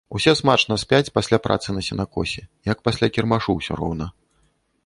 Усе 0.17 0.31
смачна 0.39 0.77
спяць 0.83 1.13
пасля 1.17 1.39
працы 1.45 1.69
на 1.77 1.81
сенакосе, 1.89 2.41
як 2.71 2.77
пасля 2.89 3.07
кірмашу 3.19 3.49
ўсё 3.59 3.73
роўна. 3.83 4.13